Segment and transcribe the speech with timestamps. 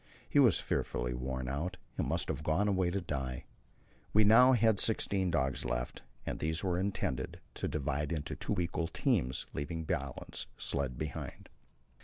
[0.27, 3.45] He was fearfully worn out, and must have gone away to die.
[4.13, 8.87] We now had sixteen dogs left, and these we intended to divide into two equal
[8.87, 11.49] teams, leaving Bjaaland's sledge behind.